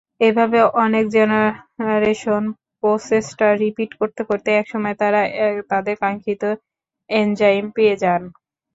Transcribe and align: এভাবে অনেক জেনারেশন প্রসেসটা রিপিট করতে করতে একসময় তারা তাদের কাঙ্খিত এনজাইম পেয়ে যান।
এভাবে 0.21 0.59
অনেক 0.83 1.05
জেনারেশন 1.15 2.43
প্রসেসটা 2.79 3.47
রিপিট 3.61 3.91
করতে 3.99 4.21
করতে 4.29 4.49
একসময় 4.53 4.95
তারা 5.01 5.21
তাদের 5.71 5.95
কাঙ্খিত 6.03 6.43
এনজাইম 7.09 7.65
পেয়ে 7.75 7.95
যান। 8.03 8.21